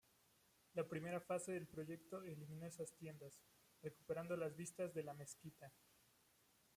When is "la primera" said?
0.73-1.21